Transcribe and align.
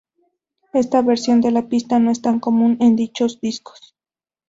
Esta 0.73 1.03
versión 1.03 1.41
de 1.41 1.51
la 1.51 1.67
pista 1.67 1.99
no 1.99 2.09
es 2.09 2.23
tan 2.23 2.39
común 2.39 2.75
en 2.79 2.95
dichos 2.95 3.39
discos. 3.39 3.95